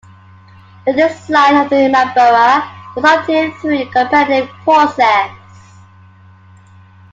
[0.87, 5.29] The design of the Imambara was obtained through a competitive process.